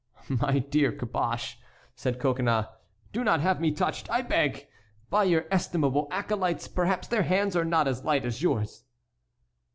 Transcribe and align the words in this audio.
"My 0.29 0.57
dear 0.57 0.91
Caboche," 0.91 1.57
said 1.95 2.17
Coconnas, 2.19 2.65
"do 3.13 3.23
not 3.23 3.39
have 3.41 3.61
me 3.61 3.71
touched, 3.71 4.09
I 4.09 4.23
beg, 4.23 4.65
by 5.11 5.25
your 5.25 5.45
estimable 5.51 6.07
acolytes; 6.09 6.67
perhaps 6.67 7.07
their 7.07 7.21
hands 7.21 7.55
are 7.55 7.65
not 7.65 7.87
as 7.87 8.03
light 8.03 8.25
as 8.25 8.41
yours." 8.41 8.83